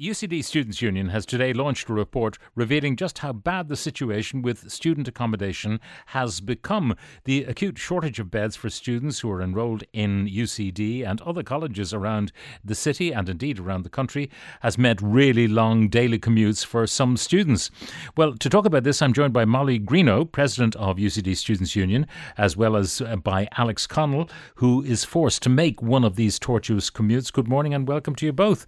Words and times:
UCD 0.00 0.42
Students' 0.42 0.80
Union 0.80 1.10
has 1.10 1.26
today 1.26 1.52
launched 1.52 1.90
a 1.90 1.92
report 1.92 2.38
revealing 2.54 2.96
just 2.96 3.18
how 3.18 3.34
bad 3.34 3.68
the 3.68 3.76
situation 3.76 4.40
with 4.40 4.70
student 4.70 5.06
accommodation 5.06 5.78
has 6.06 6.40
become. 6.40 6.96
The 7.24 7.44
acute 7.44 7.76
shortage 7.76 8.18
of 8.18 8.30
beds 8.30 8.56
for 8.56 8.70
students 8.70 9.20
who 9.20 9.30
are 9.30 9.42
enrolled 9.42 9.84
in 9.92 10.26
UCD 10.26 11.06
and 11.06 11.20
other 11.20 11.42
colleges 11.42 11.92
around 11.92 12.32
the 12.64 12.74
city 12.74 13.12
and 13.12 13.28
indeed 13.28 13.58
around 13.58 13.82
the 13.82 13.90
country 13.90 14.30
has 14.60 14.78
meant 14.78 15.02
really 15.02 15.46
long 15.46 15.90
daily 15.90 16.18
commutes 16.18 16.64
for 16.64 16.86
some 16.86 17.18
students. 17.18 17.70
Well, 18.16 18.32
to 18.36 18.48
talk 18.48 18.64
about 18.64 18.84
this, 18.84 19.02
I'm 19.02 19.12
joined 19.12 19.34
by 19.34 19.44
Molly 19.44 19.78
Greenough, 19.78 20.32
President 20.32 20.76
of 20.76 20.96
UCD 20.96 21.36
Students' 21.36 21.76
Union, 21.76 22.06
as 22.38 22.56
well 22.56 22.74
as 22.74 23.02
uh, 23.02 23.16
by 23.16 23.48
Alex 23.58 23.86
Connell, 23.86 24.30
who 24.54 24.82
is 24.82 25.04
forced 25.04 25.42
to 25.42 25.50
make 25.50 25.82
one 25.82 26.04
of 26.04 26.16
these 26.16 26.38
tortuous 26.38 26.88
commutes. 26.88 27.30
Good 27.30 27.48
morning 27.48 27.74
and 27.74 27.86
welcome 27.86 28.14
to 28.14 28.24
you 28.24 28.32
both. 28.32 28.64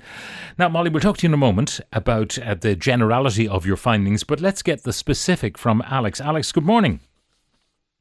Now, 0.59 0.69
Molly, 0.69 0.91
we'll 0.91 1.01
talk 1.01 1.22
to 1.23 1.27
you 1.27 1.31
in 1.31 1.35
a 1.35 1.37
moment 1.37 1.81
about 1.93 2.37
uh, 2.39 2.55
the 2.55 2.75
generality 2.75 3.47
of 3.49 3.65
your 3.65 3.77
findings, 3.77 4.25
but 4.25 4.41
let's 4.41 4.63
get 4.63 4.83
the 4.83 4.93
specific 4.93 5.57
from 5.57 5.83
Alex. 5.87 6.21
Alex, 6.21 6.51
good 6.53 6.65
morning. 6.65 7.01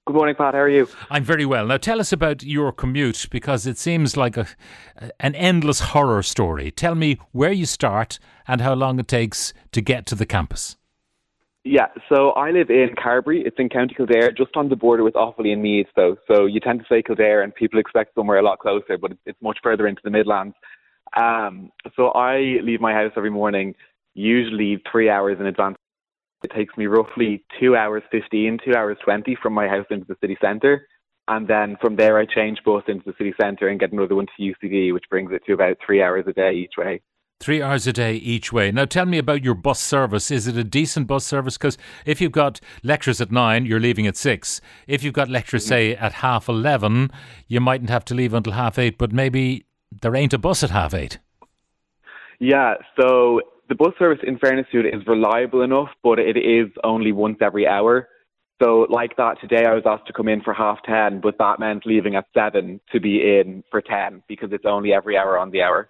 Good 0.08 0.16
morning, 0.16 0.36
Pat. 0.36 0.56
How 0.56 0.62
are 0.62 0.70
you? 0.70 0.88
I'm 1.12 1.24
very 1.24 1.46
well. 1.46 1.68
Now, 1.68 1.78
tell 1.78 2.00
us 2.00 2.12
about 2.12 2.42
your 2.42 2.72
commute 2.72 3.28
because 3.30 3.68
it 3.68 3.78
seems 3.78 4.18
like 4.18 4.38
a, 4.38 4.48
an 5.20 5.36
endless 5.36 5.80
horror 5.80 6.24
story. 6.24 6.72
Tell 6.72 6.96
me 6.96 7.20
where 7.32 7.52
you 7.52 7.68
start 7.68 8.18
and 8.48 8.60
how 8.62 8.74
long 8.74 9.00
it 9.00 9.08
takes 9.08 9.54
to 9.72 9.82
get 9.82 10.08
to 10.08 10.16
the 10.16 10.26
campus. 10.26 10.76
Yeah, 11.64 11.90
so 12.10 12.32
I 12.32 12.50
live 12.50 12.72
in 12.72 12.96
Carbury. 13.02 13.44
It's 13.46 13.58
in 13.60 13.70
County 13.70 13.94
Kildare, 13.94 14.32
just 14.32 14.56
on 14.56 14.70
the 14.70 14.76
border 14.76 15.04
with 15.04 15.14
Offaly 15.14 15.54
and 15.54 15.62
Meath, 15.62 15.88
though. 15.96 16.18
So 16.28 16.48
you 16.48 16.60
tend 16.60 16.80
to 16.80 16.86
say 16.90 17.04
Kildare, 17.04 17.44
and 17.44 17.54
people 17.54 17.80
expect 17.80 18.16
somewhere 18.16 18.40
a 18.40 18.44
lot 18.44 18.58
closer, 18.58 18.98
but 18.98 19.12
it's 19.28 19.40
much 19.44 19.60
further 19.62 19.86
into 19.86 20.02
the 20.04 20.10
Midlands. 20.10 20.56
Um, 21.16 21.72
so 21.96 22.10
I 22.10 22.60
leave 22.64 22.82
my 22.82 22.94
house 22.94 23.12
every 23.18 23.30
morning, 23.30 23.76
usually 24.14 24.82
three 24.92 25.10
hours 25.10 25.38
in 25.40 25.46
advance. 25.46 25.78
It 26.44 26.52
takes 26.56 26.76
me 26.78 26.88
roughly 26.88 27.44
two 27.60 27.76
hours 27.76 28.04
15, 28.12 28.60
two 28.66 28.74
hours 28.76 28.98
20 29.04 29.38
from 29.42 29.54
my 29.54 29.68
house 29.68 29.86
into 29.92 30.06
the 30.08 30.16
city 30.22 30.38
centre. 30.42 30.88
And 31.28 31.48
then 31.48 31.78
from 31.80 31.96
there, 31.96 32.18
I 32.18 32.26
change 32.26 32.60
bus 32.66 32.84
into 32.88 33.04
the 33.06 33.14
city 33.18 33.34
centre 33.40 33.68
and 33.68 33.80
get 33.80 33.92
another 33.92 34.16
one 34.16 34.26
to 34.26 34.44
UCD, 34.44 34.94
which 34.94 35.06
brings 35.10 35.32
it 35.32 35.44
to 35.46 35.54
about 35.54 35.78
three 35.86 36.02
hours 36.02 36.26
a 36.28 36.34
day 36.34 36.54
each 36.54 36.74
way. 36.78 37.02
Three 37.40 37.62
hours 37.62 37.88
a 37.88 37.94
day 37.94 38.16
each 38.16 38.54
way. 38.54 38.72
Now, 38.72 38.86
tell 38.86 39.06
me 39.06 39.18
about 39.18 39.44
your 39.44 39.56
bus 39.56 39.80
service. 39.80 40.30
Is 40.30 40.48
it 40.48 40.58
a 40.58 40.64
decent 40.64 41.08
bus 41.08 41.26
service? 41.26 41.58
Because 41.58 41.78
if 42.06 42.22
you've 42.22 42.32
got 42.32 42.60
lectures 42.84 43.20
at 43.22 43.32
nine, 43.32 43.66
you're 43.66 43.80
leaving 43.80 44.06
at 44.06 44.16
six. 44.16 44.62
If 44.88 45.04
you've 45.04 45.14
got 45.14 45.30
lectures, 45.30 45.66
say, 45.66 45.96
at 45.96 46.14
half 46.14 46.48
11, 46.48 47.12
you 47.48 47.60
mightn't 47.60 47.90
have 47.90 48.06
to 48.06 48.16
leave 48.16 48.34
until 48.34 48.54
half 48.54 48.78
eight, 48.78 48.98
but 48.98 49.12
maybe 49.12 49.66
there 50.02 50.16
ain't 50.16 50.34
a 50.34 50.38
bus 50.38 50.64
at 50.64 50.70
half 50.70 50.94
eight. 50.94 51.20
Yeah, 52.40 52.76
so 53.00 53.42
the 53.70 53.76
bus 53.76 53.94
service, 54.00 54.20
in 54.26 54.38
fairness 54.38 54.66
to 54.72 54.80
it, 54.80 54.94
is 54.94 55.06
reliable 55.08 55.62
enough, 55.62 55.90
but 56.04 56.20
it 56.20 56.38
is 56.38 56.70
only 56.84 57.12
once 57.12 57.38
every 57.42 57.68
hour. 57.68 58.10
So, 58.62 58.86
like 58.90 59.16
that, 59.18 59.38
today 59.42 59.66
I 59.66 59.74
was 59.74 59.84
asked 59.86 60.08
to 60.08 60.14
come 60.14 60.28
in 60.28 60.42
for 60.42 60.54
half 60.54 60.80
10, 60.86 61.22
but 61.22 61.38
that 61.40 61.60
meant 61.60 61.86
leaving 61.86 62.16
at 62.16 62.26
7 62.34 62.80
to 62.92 63.00
be 63.00 63.40
in 63.40 63.64
for 63.72 63.82
10 63.82 64.24
because 64.28 64.50
it's 64.52 64.66
only 64.68 64.94
every 64.94 65.18
hour 65.18 65.38
on 65.38 65.52
the 65.52 65.62
hour. 65.62 65.90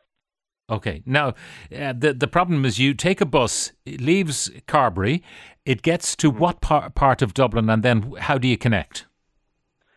Okay. 0.69 1.03
Now, 1.05 1.29
uh, 1.75 1.94
the 1.97 2.13
the 2.13 2.27
problem 2.27 2.63
is 2.63 2.79
you 2.79 2.94
take 2.94 3.19
a 3.19 3.25
bus, 3.25 3.73
it 3.85 3.99
leaves 3.99 4.49
Carbury, 4.67 5.22
it 5.66 5.81
gets 5.81 6.16
to 6.17 6.29
what 6.29 6.61
par- 6.61 6.89
part 6.91 7.22
of 7.22 7.33
Dublin, 7.33 7.69
and 7.69 7.83
then 7.83 8.13
how 8.19 8.38
do 8.38 8.47
you 8.47 8.57
connect? 8.57 9.05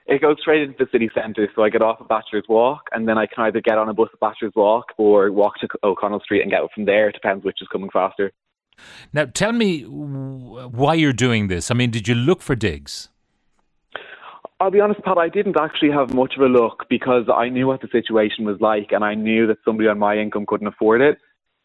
It 0.06 0.20
goes 0.20 0.36
straight 0.40 0.62
into 0.62 0.76
the 0.78 0.86
city 0.92 1.10
centre, 1.14 1.48
so 1.54 1.62
I 1.62 1.70
get 1.70 1.80
off 1.80 1.98
at 2.00 2.08
Bachelor's 2.08 2.44
Walk, 2.48 2.88
and 2.92 3.08
then 3.08 3.16
I 3.16 3.26
can 3.26 3.44
either 3.44 3.60
get 3.60 3.78
on 3.78 3.88
a 3.88 3.94
bus 3.94 4.10
at 4.12 4.20
Bachelor's 4.20 4.52
Walk 4.54 4.92
or 4.98 5.32
walk 5.32 5.54
to 5.60 5.68
O'Connell 5.82 6.20
Street 6.20 6.42
and 6.42 6.50
get 6.50 6.62
it 6.62 6.70
from 6.74 6.84
there. 6.84 7.08
It 7.08 7.14
depends 7.14 7.44
which 7.44 7.62
is 7.62 7.68
coming 7.72 7.88
faster. 7.90 8.30
Now, 9.12 9.24
tell 9.24 9.52
me 9.52 9.82
why 9.82 10.94
you're 10.94 11.12
doing 11.12 11.48
this. 11.48 11.70
I 11.70 11.74
mean, 11.74 11.90
did 11.90 12.06
you 12.06 12.14
look 12.14 12.42
for 12.42 12.54
digs? 12.54 13.08
I'll 14.60 14.70
be 14.70 14.80
honest, 14.80 15.02
Pat, 15.02 15.18
I 15.18 15.28
didn't 15.28 15.56
actually 15.58 15.90
have 15.90 16.14
much 16.14 16.34
of 16.36 16.42
a 16.42 16.48
look 16.48 16.86
because 16.88 17.24
I 17.34 17.48
knew 17.48 17.66
what 17.66 17.80
the 17.80 17.88
situation 17.90 18.44
was 18.44 18.60
like 18.60 18.92
and 18.92 19.04
I 19.04 19.14
knew 19.14 19.46
that 19.46 19.58
somebody 19.64 19.88
on 19.88 19.98
my 19.98 20.16
income 20.16 20.44
couldn't 20.46 20.66
afford 20.66 21.00
it. 21.00 21.18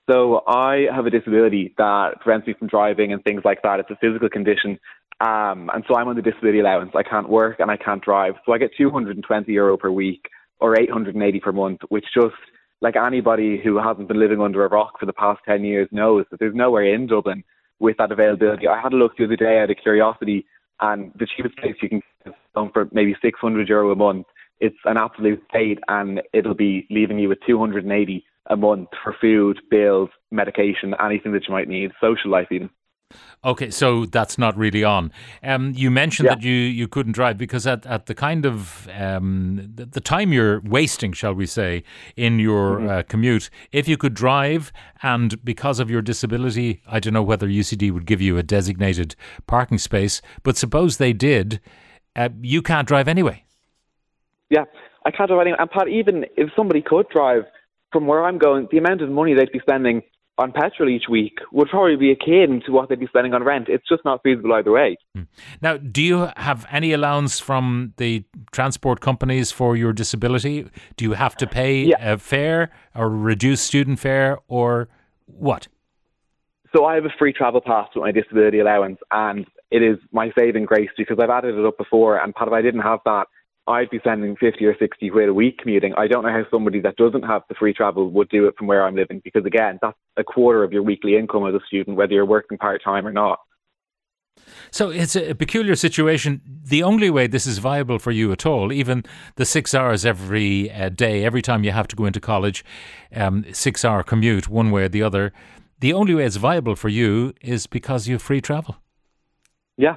So 0.09 0.41
I 0.47 0.87
have 0.93 1.05
a 1.05 1.11
disability 1.11 1.75
that 1.77 2.19
prevents 2.21 2.47
me 2.47 2.55
from 2.57 2.67
driving 2.67 3.13
and 3.13 3.23
things 3.23 3.43
like 3.45 3.61
that. 3.61 3.79
It's 3.79 3.91
a 3.91 3.97
physical 3.97 4.27
condition. 4.27 4.79
Um, 5.21 5.69
and 5.71 5.83
so 5.87 5.95
I'm 5.95 6.07
on 6.07 6.15
the 6.15 6.21
disability 6.23 6.59
allowance. 6.61 6.91
I 6.95 7.03
can't 7.03 7.29
work 7.29 7.59
and 7.59 7.69
I 7.69 7.77
can't 7.77 8.03
drive. 8.03 8.33
So 8.45 8.53
I 8.53 8.57
get 8.57 8.71
220 8.75 9.51
euro 9.51 9.77
per 9.77 9.91
week 9.91 10.25
or 10.59 10.79
880 10.79 11.39
per 11.41 11.51
month, 11.51 11.81
which 11.89 12.05
just 12.13 12.33
like 12.81 12.95
anybody 12.95 13.61
who 13.63 13.77
hasn't 13.77 14.07
been 14.07 14.19
living 14.19 14.41
under 14.41 14.65
a 14.65 14.69
rock 14.69 14.99
for 14.99 15.05
the 15.05 15.13
past 15.13 15.41
10 15.47 15.63
years 15.63 15.87
knows 15.91 16.25
that 16.31 16.39
there's 16.39 16.55
nowhere 16.55 16.91
in 16.91 17.05
Dublin 17.05 17.43
with 17.79 17.97
that 17.97 18.11
availability. 18.11 18.67
I 18.67 18.81
had 18.81 18.93
a 18.93 18.95
look 18.95 19.15
the 19.17 19.25
other 19.25 19.35
day 19.35 19.59
out 19.59 19.69
of 19.69 19.77
curiosity 19.81 20.45
and 20.79 21.11
the 21.19 21.27
cheapest 21.27 21.57
place 21.57 21.75
you 21.83 21.89
can 21.89 22.01
get 22.25 22.33
for 22.73 22.87
maybe 22.91 23.15
600 23.21 23.69
euro 23.69 23.91
a 23.91 23.95
month. 23.95 24.25
It's 24.59 24.77
an 24.85 24.97
absolute 24.97 25.43
state 25.49 25.79
and 25.87 26.21
it'll 26.33 26.55
be 26.55 26.87
leaving 26.89 27.19
you 27.19 27.29
with 27.29 27.39
280 27.45 28.25
a 28.47 28.55
month 28.55 28.89
for 29.03 29.15
food, 29.19 29.59
bills, 29.69 30.09
medication, 30.31 30.95
anything 31.03 31.31
that 31.33 31.47
you 31.47 31.53
might 31.53 31.67
need, 31.67 31.91
social 32.01 32.31
life 32.31 32.47
even. 32.51 32.69
Okay, 33.43 33.71
so 33.71 34.05
that's 34.05 34.37
not 34.37 34.55
really 34.57 34.83
on. 34.83 35.11
Um, 35.41 35.73
you 35.75 35.89
mentioned 35.89 36.27
Yeah. 36.27 36.35
that 36.35 36.43
you, 36.43 36.53
you 36.53 36.87
couldn't 36.87 37.13
drive 37.13 37.37
because 37.37 37.65
at, 37.65 37.85
at 37.85 38.05
the 38.05 38.13
kind 38.13 38.45
of 38.45 38.87
um, 38.95 39.71
the, 39.73 39.85
the 39.85 40.01
time 40.01 40.31
you're 40.33 40.59
wasting, 40.61 41.13
shall 41.13 41.33
we 41.33 41.45
say, 41.45 41.83
in 42.15 42.37
your 42.37 42.87
uh, 42.87 43.03
commute, 43.03 43.49
if 43.71 43.87
you 43.87 43.97
could 43.97 44.13
drive 44.13 44.71
and 45.01 45.43
because 45.43 45.79
of 45.79 45.89
your 45.89 46.01
disability, 46.01 46.81
I 46.87 46.99
don't 46.99 47.13
know 47.13 47.23
whether 47.23 47.47
UCD 47.47 47.91
would 47.91 48.05
give 48.05 48.21
you 48.21 48.37
a 48.37 48.43
designated 48.43 49.15
parking 49.47 49.77
space, 49.79 50.21
but 50.43 50.57
suppose 50.57 50.97
they 50.97 51.13
did, 51.13 51.61
uh, 52.15 52.29
you 52.41 52.61
can't 52.61 52.87
drive 52.87 53.07
anyway. 53.07 53.45
Yeah, 54.49 54.65
I 55.05 55.11
can't 55.11 55.29
drive 55.29 55.41
anyway. 55.41 55.57
And 55.59 55.71
Pat, 55.71 55.87
even 55.87 56.25
if 56.35 56.49
somebody 56.55 56.81
could 56.81 57.07
drive 57.09 57.43
from 57.91 58.07
where 58.07 58.23
I'm 58.23 58.37
going, 58.37 58.67
the 58.71 58.77
amount 58.77 59.01
of 59.01 59.09
money 59.09 59.33
they'd 59.33 59.51
be 59.51 59.59
spending 59.59 60.01
on 60.37 60.53
petrol 60.53 60.87
each 60.89 61.09
week 61.09 61.39
would 61.51 61.67
probably 61.67 61.97
be 61.97 62.11
akin 62.11 62.61
to 62.65 62.71
what 62.71 62.87
they'd 62.87 62.99
be 62.99 63.07
spending 63.07 63.33
on 63.33 63.43
rent. 63.43 63.67
It's 63.67 63.83
just 63.89 64.05
not 64.05 64.23
feasible 64.23 64.53
either 64.53 64.71
way. 64.71 64.97
Hmm. 65.13 65.23
Now, 65.61 65.75
do 65.75 66.01
you 66.01 66.29
have 66.37 66.65
any 66.71 66.93
allowance 66.93 67.39
from 67.39 67.93
the 67.97 68.23
transport 68.53 69.01
companies 69.01 69.51
for 69.51 69.75
your 69.75 69.91
disability? 69.91 70.69
Do 70.95 71.03
you 71.03 71.11
have 71.13 71.35
to 71.37 71.47
pay 71.47 71.83
Yeah. 71.83 72.13
a 72.13 72.17
fare 72.17 72.69
or 72.95 73.09
reduce 73.09 73.61
student 73.61 73.99
fare 73.99 74.37
or 74.47 74.87
what? 75.25 75.67
So 76.73 76.85
I 76.85 76.95
have 76.95 77.05
a 77.05 77.13
free 77.17 77.33
travel 77.33 77.59
pass 77.61 77.89
with 77.93 78.03
my 78.03 78.11
disability 78.11 78.59
allowance, 78.59 78.99
and 79.11 79.45
it 79.71 79.81
is 79.81 79.97
my 80.13 80.31
saving 80.37 80.65
grace 80.65 80.89
because 80.95 81.17
I've 81.19 81.29
added 81.31 81.55
it 81.55 81.65
up 81.65 81.77
before. 81.77 82.17
And 82.17 82.33
Pat, 82.33 82.47
if 82.47 82.53
I 82.53 82.61
didn't 82.61 82.81
have 82.81 82.99
that, 83.05 83.27
I'd 83.69 83.89
be 83.91 83.99
spending 83.99 84.35
50 84.35 84.65
or 84.65 84.75
60 84.77 85.09
quid 85.09 85.29
a 85.29 85.33
week 85.33 85.59
commuting. 85.59 85.93
I 85.95 86.07
don't 86.07 86.23
know 86.23 86.31
how 86.31 86.43
somebody 86.49 86.79
that 86.81 86.95
doesn't 86.95 87.21
have 87.21 87.43
the 87.49 87.55
free 87.55 87.73
travel 87.73 88.09
would 88.09 88.29
do 88.29 88.47
it 88.47 88.55
from 88.57 88.65
where 88.65 88.83
I'm 88.83 88.95
living 88.95 89.21
because, 89.23 89.45
again, 89.45 89.77
that's 89.81 89.97
a 90.17 90.23
quarter 90.23 90.63
of 90.63 90.73
your 90.73 90.81
weekly 90.81 91.15
income 91.15 91.47
as 91.47 91.53
a 91.53 91.59
student, 91.67 91.95
whether 91.95 92.13
you're 92.13 92.25
working 92.25 92.57
part 92.57 92.83
time 92.83 93.05
or 93.05 93.11
not. 93.11 93.39
So 94.71 94.89
it's 94.89 95.15
a 95.15 95.35
peculiar 95.35 95.75
situation. 95.75 96.41
The 96.63 96.81
only 96.81 97.09
way 97.11 97.27
this 97.27 97.45
is 97.45 97.59
viable 97.59 97.99
for 97.99 98.11
you 98.11 98.31
at 98.31 98.45
all, 98.45 98.73
even 98.73 99.03
the 99.35 99.45
six 99.45 99.75
hours 99.75 100.05
every 100.05 100.71
uh, 100.71 100.89
day, 100.89 101.23
every 101.23 101.41
time 101.41 101.63
you 101.63 101.71
have 101.71 101.87
to 101.89 101.95
go 101.95 102.05
into 102.05 102.19
college, 102.19 102.65
um, 103.15 103.45
six 103.51 103.85
hour 103.85 104.01
commute 104.01 104.47
one 104.47 104.71
way 104.71 104.83
or 104.83 104.89
the 104.89 105.03
other, 105.03 105.31
the 105.79 105.93
only 105.93 106.15
way 106.15 106.25
it's 106.25 106.37
viable 106.37 106.75
for 106.75 106.89
you 106.89 107.33
is 107.41 107.67
because 107.67 108.07
you 108.07 108.15
have 108.15 108.21
free 108.21 108.41
travel. 108.41 108.77
Yeah. 109.77 109.95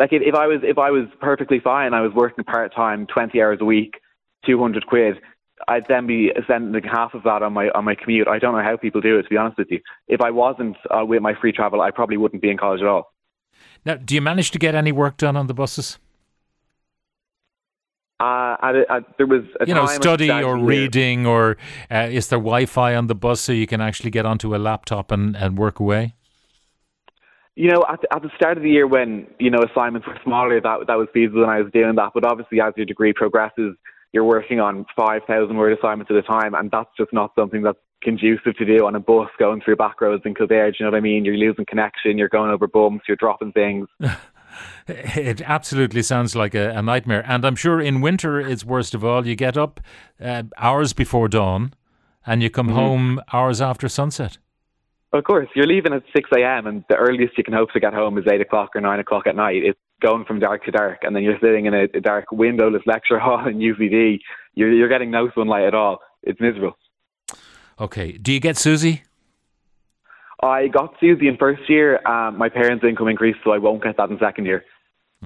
Like 0.00 0.14
if, 0.14 0.22
if 0.24 0.34
I 0.34 0.46
was 0.46 0.60
if 0.62 0.78
I 0.78 0.90
was 0.90 1.04
perfectly 1.20 1.60
fine, 1.60 1.92
I 1.92 2.00
was 2.00 2.12
working 2.14 2.42
part 2.42 2.74
time, 2.74 3.06
twenty 3.06 3.40
hours 3.42 3.58
a 3.60 3.66
week, 3.66 4.00
two 4.46 4.58
hundred 4.58 4.86
quid. 4.86 5.16
I'd 5.68 5.84
then 5.88 6.06
be 6.06 6.30
spending 6.44 6.82
half 6.84 7.12
of 7.12 7.22
that 7.24 7.42
on 7.42 7.52
my 7.52 7.68
on 7.74 7.84
my 7.84 7.94
commute. 7.94 8.26
I 8.26 8.38
don't 8.38 8.56
know 8.56 8.62
how 8.62 8.78
people 8.78 9.02
do 9.02 9.18
it. 9.18 9.24
To 9.24 9.28
be 9.28 9.36
honest 9.36 9.58
with 9.58 9.68
you, 9.70 9.78
if 10.08 10.22
I 10.22 10.30
wasn't 10.30 10.78
uh, 10.90 11.04
with 11.04 11.20
my 11.20 11.34
free 11.38 11.52
travel, 11.52 11.82
I 11.82 11.90
probably 11.90 12.16
wouldn't 12.16 12.40
be 12.40 12.48
in 12.48 12.56
college 12.56 12.80
at 12.80 12.86
all. 12.86 13.12
Now, 13.84 13.96
do 13.96 14.14
you 14.14 14.22
manage 14.22 14.50
to 14.52 14.58
get 14.58 14.74
any 14.74 14.90
work 14.90 15.18
done 15.18 15.36
on 15.36 15.48
the 15.48 15.54
buses? 15.54 15.98
Uh, 18.18 18.56
a, 18.62 18.84
at, 18.90 19.04
there 19.18 19.26
was 19.26 19.42
a 19.60 19.66
you 19.66 19.74
know, 19.74 19.84
study 19.84 20.30
or 20.30 20.56
of 20.56 20.62
reading, 20.62 21.26
or 21.26 21.58
uh, 21.90 22.08
is 22.10 22.28
there 22.28 22.38
Wi 22.38 22.64
Fi 22.64 22.94
on 22.94 23.06
the 23.06 23.14
bus 23.14 23.42
so 23.42 23.52
you 23.52 23.66
can 23.66 23.82
actually 23.82 24.10
get 24.10 24.24
onto 24.24 24.54
a 24.54 24.58
laptop 24.58 25.10
and, 25.10 25.36
and 25.36 25.58
work 25.58 25.78
away? 25.78 26.14
You 27.56 27.70
know, 27.70 27.84
at 27.88 28.00
the, 28.00 28.14
at 28.14 28.22
the 28.22 28.30
start 28.36 28.56
of 28.56 28.62
the 28.62 28.70
year 28.70 28.86
when 28.86 29.26
you 29.38 29.50
know 29.50 29.62
assignments 29.62 30.06
were 30.06 30.18
smaller, 30.24 30.60
that 30.60 30.86
that 30.86 30.94
was 30.94 31.08
feasible, 31.12 31.42
and 31.42 31.50
I 31.50 31.60
was 31.60 31.72
doing 31.72 31.94
that. 31.96 32.10
But 32.14 32.24
obviously, 32.24 32.60
as 32.60 32.72
your 32.76 32.86
degree 32.86 33.12
progresses, 33.12 33.76
you're 34.12 34.24
working 34.24 34.60
on 34.60 34.86
five 34.96 35.22
thousand 35.26 35.56
word 35.56 35.76
assignments 35.76 36.10
at 36.10 36.16
a 36.16 36.22
time, 36.22 36.54
and 36.54 36.70
that's 36.70 36.90
just 36.96 37.12
not 37.12 37.32
something 37.36 37.62
that's 37.62 37.78
conducive 38.02 38.56
to 38.56 38.64
do 38.64 38.86
on 38.86 38.94
a 38.94 39.00
bus 39.00 39.28
going 39.38 39.60
through 39.60 39.76
back 39.76 40.00
roads 40.00 40.22
in 40.24 40.34
Kildare. 40.34 40.70
Do 40.70 40.76
you 40.80 40.86
know 40.86 40.92
what 40.92 40.96
I 40.96 41.00
mean? 41.00 41.24
You're 41.24 41.36
losing 41.36 41.66
connection, 41.66 42.16
you're 42.16 42.28
going 42.28 42.50
over 42.50 42.66
bumps, 42.66 43.04
you're 43.06 43.16
dropping 43.18 43.52
things. 43.52 43.88
It 44.88 45.40
absolutely 45.42 46.02
sounds 46.02 46.34
like 46.34 46.54
a, 46.54 46.70
a, 46.70 46.82
nightmare. 46.82 47.24
And 47.26 47.44
I'm 47.44 47.54
sure 47.56 47.80
in 47.80 48.00
winter 48.00 48.40
it's 48.40 48.64
worst 48.64 48.94
of 48.94 49.04
all. 49.04 49.26
You 49.26 49.36
get 49.36 49.56
up 49.56 49.80
uh, 50.20 50.42
hours 50.56 50.92
before 50.92 51.28
dawn 51.28 51.72
and 52.26 52.42
you 52.42 52.50
come 52.50 52.66
mm-hmm. 52.66 52.76
home 52.76 53.20
hours 53.32 53.60
after 53.60 53.88
sunset. 53.88 54.38
Of 55.12 55.24
course, 55.24 55.48
you're 55.56 55.66
leaving 55.66 55.92
at 55.92 56.02
6 56.14 56.30
a.m. 56.36 56.66
and 56.66 56.84
the 56.88 56.94
earliest 56.94 57.36
you 57.36 57.42
can 57.42 57.52
hope 57.52 57.72
to 57.72 57.80
get 57.80 57.92
home 57.92 58.16
is 58.16 58.24
8 58.30 58.40
o'clock 58.40 58.70
or 58.76 58.80
9 58.80 59.00
o'clock 59.00 59.26
at 59.26 59.34
night. 59.34 59.62
It's 59.64 59.78
going 60.00 60.24
from 60.24 60.38
dark 60.38 60.64
to 60.64 60.70
dark, 60.70 61.00
and 61.02 61.14
then 61.14 61.22
you're 61.24 61.38
sitting 61.40 61.66
in 61.66 61.74
a, 61.74 61.86
dark 62.00 62.26
windowless 62.30 62.82
lecture 62.86 63.18
hall 63.24 63.46
in 63.46 63.58
UCD. 63.58 64.20
You're, 64.54 64.72
you're 64.72 64.88
getting 64.88 65.10
no 65.10 65.30
sunlight 65.34 65.64
at 65.64 65.74
all. 65.74 65.98
It's 66.22 66.40
miserable. 66.40 66.76
Okay. 67.80 68.12
Do 68.12 68.32
you 68.32 68.40
get 68.40 68.56
SUSI? 68.56 69.00
I 70.42 70.68
got 70.68 70.94
SUSI 71.00 71.28
in 71.28 71.36
first 71.36 71.68
year. 71.68 72.06
Um, 72.06 72.38
my 72.38 72.48
parents' 72.48 72.84
income 72.84 73.08
increased, 73.08 73.40
so 73.44 73.50
I 73.50 73.58
won't 73.58 73.82
get 73.82 73.96
that 73.96 74.10
in 74.10 74.18
second 74.18 74.46
year. 74.46 74.64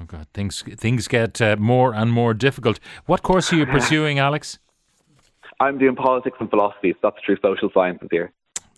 Oh 0.01 0.05
God, 0.05 0.27
things 0.35 0.63
things 0.77 1.07
get 1.07 1.41
uh, 1.41 1.57
more 1.57 1.95
and 1.95 2.11
more 2.11 2.35
difficult. 2.35 2.81
What 3.07 3.23
course 3.23 3.53
are 3.53 3.57
you 3.57 3.67
pursuing, 3.77 4.19
Alex? 4.19 4.59
I'm 5.61 5.79
doing 5.79 5.95
politics 5.95 6.37
and 6.41 6.51
philosophy. 6.51 6.93
So 6.95 6.99
that's 7.05 7.23
true 7.25 7.37
social 7.41 7.71
sciences 7.73 8.09
here. 8.11 8.33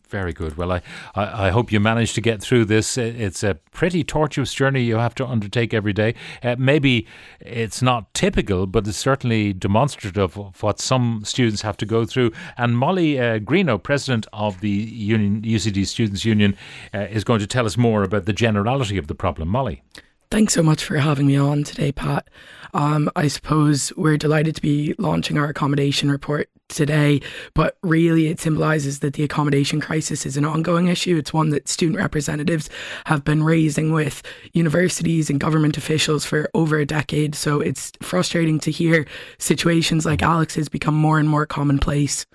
Very 0.08 0.32
good. 0.32 0.56
Well, 0.56 0.70
I, 0.70 0.82
I, 1.16 1.48
I, 1.48 1.50
hope 1.50 1.72
you 1.72 1.80
manage 1.80 2.14
to 2.14 2.20
get 2.20 2.40
through 2.40 2.66
this. 2.66 2.96
It's 2.96 3.42
a 3.42 3.56
pretty 3.72 4.04
tortuous 4.04 4.54
journey 4.54 4.82
you 4.82 4.98
have 4.98 5.16
to 5.16 5.26
undertake 5.26 5.74
every 5.74 5.92
day. 5.92 6.14
Uh, 6.44 6.54
maybe 6.58 7.08
it's 7.40 7.82
not 7.82 8.14
typical, 8.14 8.68
but 8.68 8.86
it's 8.86 8.98
certainly 8.98 9.52
demonstrative 9.52 10.38
of 10.38 10.62
what 10.62 10.78
some 10.78 11.22
students 11.24 11.62
have 11.62 11.76
to 11.78 11.86
go 11.86 12.04
through. 12.04 12.30
And 12.56 12.78
Molly 12.78 13.18
uh, 13.18 13.40
Greenough, 13.40 13.82
president 13.82 14.28
of 14.32 14.60
the 14.60 14.70
Union, 14.70 15.42
UCD 15.42 15.84
Students' 15.84 16.24
Union, 16.24 16.56
uh, 16.94 17.00
is 17.00 17.24
going 17.24 17.40
to 17.40 17.46
tell 17.46 17.66
us 17.66 17.76
more 17.76 18.04
about 18.04 18.26
the 18.26 18.32
generality 18.32 18.98
of 18.98 19.08
the 19.08 19.14
problem. 19.14 19.48
Molly. 19.48 19.82
Thanks 20.30 20.54
so 20.54 20.62
much 20.62 20.84
for 20.84 20.98
having 20.98 21.26
me 21.26 21.36
on 21.36 21.64
today, 21.64 21.90
Pat. 21.90 22.28
Um, 22.74 23.10
I 23.16 23.26
suppose 23.26 23.92
we're 23.96 24.18
delighted 24.18 24.54
to 24.56 24.62
be 24.62 24.94
launching 24.98 25.36
our 25.36 25.48
accommodation 25.48 26.10
report 26.10 26.48
today, 26.68 27.20
but 27.54 27.76
really 27.82 28.26
it 28.28 28.40
symbolises 28.40 29.00
that 29.00 29.14
the 29.14 29.22
accommodation 29.22 29.80
crisis 29.80 30.26
is 30.26 30.36
an 30.36 30.44
ongoing 30.44 30.88
issue. 30.88 31.16
It's 31.16 31.32
one 31.32 31.50
that 31.50 31.68
student 31.68 31.98
representatives 31.98 32.68
have 33.06 33.24
been 33.24 33.42
raising 33.42 33.92
with 33.92 34.22
universities 34.52 35.30
and 35.30 35.40
government 35.40 35.76
officials 35.76 36.24
for 36.24 36.50
over 36.54 36.78
a 36.78 36.86
decade. 36.86 37.34
So 37.34 37.60
it's 37.60 37.92
frustrating 38.00 38.58
to 38.60 38.70
hear 38.70 39.06
situations 39.38 40.06
like 40.06 40.22
Alex's 40.22 40.68
become 40.68 40.94
more 40.94 41.18
and 41.18 41.28
more 41.28 41.46
commonplace. 41.46 42.26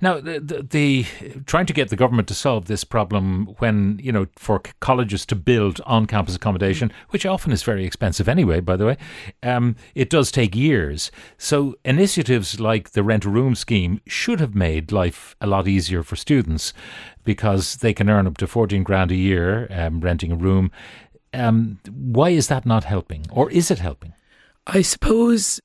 Now, 0.00 0.20
the, 0.20 0.40
the, 0.40 0.62
the, 0.62 1.06
trying 1.46 1.66
to 1.66 1.72
get 1.72 1.88
the 1.88 1.96
government 1.96 2.28
to 2.28 2.34
solve 2.34 2.66
this 2.66 2.84
problem 2.84 3.54
when 3.58 3.98
you 4.02 4.12
know 4.12 4.26
for 4.36 4.62
colleges 4.80 5.26
to 5.26 5.36
build 5.36 5.80
on-campus 5.86 6.36
accommodation, 6.36 6.92
which 7.10 7.26
often 7.26 7.52
is 7.52 7.62
very 7.62 7.84
expensive 7.84 8.28
anyway, 8.28 8.60
by 8.60 8.76
the 8.76 8.86
way, 8.86 8.96
um, 9.42 9.76
it 9.94 10.10
does 10.10 10.30
take 10.30 10.54
years. 10.54 11.10
So 11.36 11.76
initiatives 11.84 12.60
like 12.60 12.90
the 12.90 13.02
rent 13.02 13.24
a 13.24 13.30
room 13.30 13.54
scheme 13.54 14.00
should 14.06 14.40
have 14.40 14.54
made 14.54 14.92
life 14.92 15.36
a 15.40 15.46
lot 15.46 15.68
easier 15.68 16.02
for 16.02 16.16
students 16.16 16.72
because 17.24 17.76
they 17.76 17.92
can 17.92 18.08
earn 18.08 18.26
up 18.26 18.36
to 18.38 18.46
fourteen 18.46 18.82
grand 18.82 19.10
a 19.10 19.16
year 19.16 19.66
um, 19.70 20.00
renting 20.00 20.32
a 20.32 20.36
room. 20.36 20.70
Um, 21.34 21.78
why 21.90 22.30
is 22.30 22.48
that 22.48 22.64
not 22.64 22.84
helping, 22.84 23.26
or 23.30 23.50
is 23.50 23.70
it 23.70 23.78
helping? 23.80 24.14
I 24.66 24.82
suppose 24.82 25.60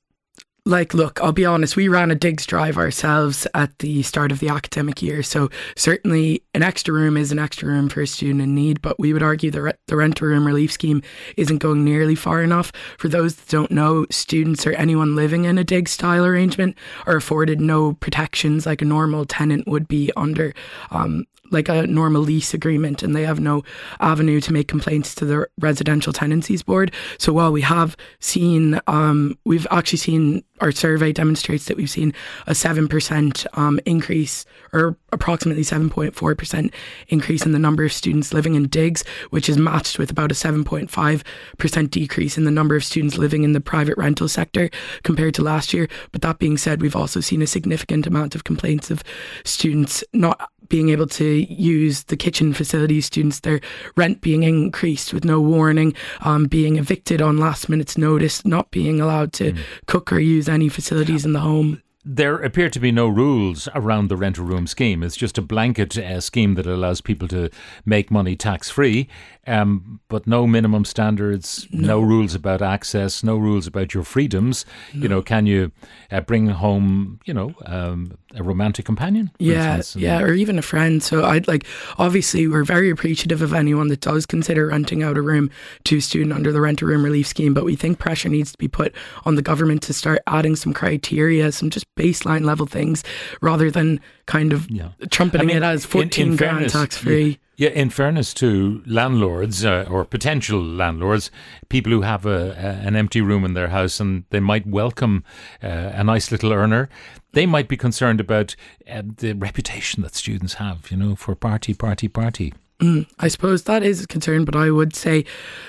like, 0.66 0.94
look, 0.94 1.20
I'll 1.20 1.32
be 1.32 1.44
honest, 1.44 1.76
we 1.76 1.88
ran 1.88 2.10
a 2.10 2.14
digs 2.14 2.46
drive 2.46 2.78
ourselves 2.78 3.46
at 3.52 3.78
the 3.80 4.02
start 4.02 4.32
of 4.32 4.40
the 4.40 4.48
academic 4.48 5.02
year. 5.02 5.22
So, 5.22 5.50
certainly, 5.76 6.42
an 6.54 6.62
extra 6.62 6.94
room 6.94 7.18
is 7.18 7.30
an 7.30 7.38
extra 7.38 7.68
room 7.68 7.90
for 7.90 8.00
a 8.00 8.06
student 8.06 8.40
in 8.40 8.54
need, 8.54 8.80
but 8.80 8.98
we 8.98 9.12
would 9.12 9.22
argue 9.22 9.50
the, 9.50 9.62
re- 9.62 9.72
the 9.88 9.96
rent 9.96 10.22
a 10.22 10.24
room 10.24 10.46
relief 10.46 10.72
scheme 10.72 11.02
isn't 11.36 11.58
going 11.58 11.84
nearly 11.84 12.14
far 12.14 12.42
enough. 12.42 12.72
For 12.96 13.08
those 13.08 13.36
that 13.36 13.48
don't 13.48 13.70
know, 13.70 14.06
students 14.10 14.66
or 14.66 14.72
anyone 14.72 15.14
living 15.14 15.44
in 15.44 15.58
a 15.58 15.64
dig 15.64 15.86
style 15.86 16.24
arrangement 16.24 16.78
are 17.06 17.16
afforded 17.16 17.60
no 17.60 17.92
protections 17.94 18.64
like 18.64 18.80
a 18.80 18.86
normal 18.86 19.26
tenant 19.26 19.68
would 19.68 19.86
be 19.86 20.10
under. 20.16 20.54
Um, 20.90 21.26
like 21.50 21.68
a 21.68 21.86
normal 21.86 22.22
lease 22.22 22.54
agreement 22.54 23.02
and 23.02 23.14
they 23.14 23.24
have 23.24 23.40
no 23.40 23.62
avenue 24.00 24.40
to 24.40 24.52
make 24.52 24.68
complaints 24.68 25.14
to 25.14 25.24
the 25.24 25.46
residential 25.58 26.12
tenancies 26.12 26.62
board. 26.62 26.92
So 27.18 27.32
while 27.32 27.52
we 27.52 27.62
have 27.62 27.96
seen, 28.20 28.80
um, 28.86 29.38
we've 29.44 29.66
actually 29.70 29.98
seen 29.98 30.42
our 30.60 30.70
survey 30.70 31.12
demonstrates 31.12 31.64
that 31.66 31.76
we've 31.76 31.90
seen 31.90 32.14
a 32.46 32.52
7% 32.52 33.46
um, 33.58 33.80
increase 33.84 34.44
or 34.72 34.96
approximately 35.12 35.62
7.4% 35.62 36.72
increase 37.08 37.44
in 37.44 37.52
the 37.52 37.58
number 37.58 37.84
of 37.84 37.92
students 37.92 38.32
living 38.32 38.54
in 38.54 38.68
digs, 38.68 39.04
which 39.30 39.48
is 39.48 39.58
matched 39.58 39.98
with 39.98 40.10
about 40.10 40.30
a 40.30 40.34
7.5% 40.34 41.90
decrease 41.90 42.38
in 42.38 42.44
the 42.44 42.50
number 42.50 42.76
of 42.76 42.84
students 42.84 43.18
living 43.18 43.42
in 43.42 43.52
the 43.52 43.60
private 43.60 43.98
rental 43.98 44.28
sector 44.28 44.70
compared 45.02 45.34
to 45.34 45.42
last 45.42 45.74
year. 45.74 45.88
But 46.12 46.22
that 46.22 46.38
being 46.38 46.56
said, 46.56 46.80
we've 46.80 46.96
also 46.96 47.20
seen 47.20 47.42
a 47.42 47.46
significant 47.46 48.06
amount 48.06 48.34
of 48.34 48.44
complaints 48.44 48.90
of 48.90 49.02
students 49.44 50.04
not 50.12 50.50
being 50.74 50.88
able 50.88 51.06
to 51.06 51.46
use 51.54 52.02
the 52.02 52.16
kitchen 52.16 52.52
facilities, 52.52 53.06
students, 53.06 53.38
their 53.38 53.60
rent 53.94 54.20
being 54.20 54.42
increased 54.42 55.14
with 55.14 55.24
no 55.24 55.40
warning, 55.40 55.94
um, 56.22 56.46
being 56.46 56.78
evicted 56.78 57.22
on 57.22 57.38
last 57.38 57.68
minute's 57.68 57.96
notice, 57.96 58.44
not 58.44 58.68
being 58.72 59.00
allowed 59.00 59.32
to 59.32 59.52
mm. 59.52 59.58
cook 59.86 60.12
or 60.12 60.18
use 60.18 60.48
any 60.48 60.68
facilities 60.68 61.24
in 61.24 61.32
the 61.32 61.38
home 61.38 61.80
there 62.04 62.36
appear 62.36 62.68
to 62.68 62.78
be 62.78 62.92
no 62.92 63.08
rules 63.08 63.68
around 63.74 64.08
the 64.08 64.16
rent 64.16 64.36
a 64.36 64.42
room 64.42 64.66
scheme. 64.66 65.02
It's 65.02 65.16
just 65.16 65.38
a 65.38 65.42
blanket 65.42 65.96
uh, 65.96 66.20
scheme 66.20 66.54
that 66.54 66.66
allows 66.66 67.00
people 67.00 67.28
to 67.28 67.48
make 67.86 68.10
money 68.10 68.36
tax 68.36 68.68
free, 68.68 69.08
um, 69.46 70.00
but 70.08 70.26
no 70.26 70.46
minimum 70.46 70.84
standards, 70.84 71.66
no. 71.70 71.88
no. 71.88 72.00
rules 72.00 72.34
about 72.34 72.60
access, 72.60 73.22
no 73.22 73.36
rules 73.36 73.66
about 73.66 73.94
your 73.94 74.04
freedoms. 74.04 74.66
No. 74.92 75.02
You 75.02 75.08
know, 75.08 75.22
can 75.22 75.46
you 75.46 75.72
uh, 76.10 76.20
bring 76.20 76.48
home, 76.48 77.20
you 77.24 77.32
know, 77.32 77.54
um, 77.64 78.18
a 78.34 78.42
romantic 78.42 78.84
companion? 78.84 79.30
Yeah, 79.38 79.80
yeah, 79.94 80.20
or 80.20 80.34
even 80.34 80.58
a 80.58 80.62
friend. 80.62 81.02
So 81.02 81.24
I'd 81.24 81.48
like, 81.48 81.66
obviously, 81.98 82.46
we're 82.46 82.64
very 82.64 82.90
appreciative 82.90 83.40
of 83.40 83.54
anyone 83.54 83.88
that 83.88 84.00
does 84.00 84.26
consider 84.26 84.66
renting 84.66 85.02
out 85.02 85.16
a 85.16 85.22
room 85.22 85.50
to 85.84 85.96
a 85.96 86.00
student 86.00 86.34
under 86.34 86.52
the 86.52 86.60
rent 86.60 86.82
a 86.82 86.86
room 86.86 87.02
relief 87.04 87.26
scheme, 87.26 87.54
but 87.54 87.64
we 87.64 87.76
think 87.76 87.98
pressure 87.98 88.28
needs 88.28 88.52
to 88.52 88.58
be 88.58 88.68
put 88.68 88.94
on 89.24 89.36
the 89.36 89.42
government 89.42 89.82
to 89.82 89.94
start 89.94 90.20
adding 90.26 90.56
some 90.56 90.74
criteria, 90.74 91.50
some 91.50 91.70
just 91.70 91.86
baseline 91.96 92.44
level 92.44 92.66
things 92.66 93.04
rather 93.40 93.70
than 93.70 94.00
kind 94.26 94.52
of 94.52 94.70
yeah. 94.70 94.90
trumpeting 95.10 95.50
I 95.50 95.54
mean, 95.54 95.62
it 95.62 95.66
as 95.66 95.84
14 95.84 96.24
in, 96.26 96.32
in 96.32 96.36
grand 96.36 96.70
tax 96.70 96.96
free. 96.96 97.38
Yeah, 97.56 97.68
in 97.70 97.90
fairness 97.90 98.34
to 98.34 98.82
landlords 98.84 99.64
uh, 99.64 99.86
or 99.88 100.04
potential 100.04 100.60
landlords, 100.60 101.30
people 101.68 101.92
who 101.92 102.00
have 102.02 102.26
a, 102.26 102.50
a, 102.50 102.86
an 102.86 102.96
empty 102.96 103.20
room 103.20 103.44
in 103.44 103.54
their 103.54 103.68
house 103.68 104.00
and 104.00 104.24
they 104.30 104.40
might 104.40 104.66
welcome 104.66 105.22
uh, 105.62 105.92
a 105.94 106.02
nice 106.02 106.32
little 106.32 106.52
earner, 106.52 106.88
they 107.32 107.46
might 107.46 107.68
be 107.68 107.76
concerned 107.76 108.20
about 108.20 108.56
uh, 108.90 109.02
the 109.18 109.34
reputation 109.34 110.02
that 110.02 110.16
students 110.16 110.54
have, 110.54 110.90
you 110.90 110.96
know, 110.96 111.14
for 111.14 111.36
party, 111.36 111.74
party, 111.74 112.08
party. 112.08 112.52
Mm, 112.80 113.06
I 113.18 113.28
suppose 113.28 113.62
that 113.64 113.82
is 113.82 114.02
a 114.02 114.06
concern, 114.06 114.44
but 114.44 114.56
I 114.56 114.70
would 114.70 114.96
say, 114.96 115.24